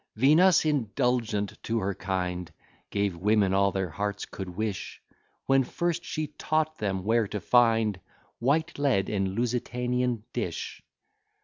Venus, 0.15 0.65
indulgent 0.65 1.61
to 1.61 1.77
her 1.77 1.93
kind, 1.93 2.51
Gave 2.89 3.15
women 3.15 3.53
all 3.53 3.71
their 3.71 3.91
hearts 3.91 4.25
could 4.25 4.49
wish, 4.49 4.99
When 5.45 5.63
first 5.63 6.03
she 6.03 6.25
taught 6.25 6.79
them 6.79 7.03
where 7.03 7.27
to 7.27 7.39
find 7.39 7.99
White 8.39 8.79
lead, 8.79 9.09
and 9.09 9.35
Lusitanian 9.35 10.23
dish. 10.33 10.81